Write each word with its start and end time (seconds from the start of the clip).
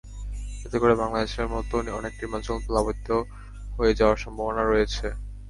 এতে 0.65 0.77
করে 0.81 0.93
বাংলাদেশের 1.01 1.47
মতো 1.53 1.75
অনেক 1.99 2.13
নিম্নাঞ্চল 2.19 2.57
প্লাবিত 2.67 3.07
হয়ে 3.77 3.97
যাওয়ার 3.99 4.21
সম্ভাবনা 4.23 4.63
রয়েছে। 4.65 5.05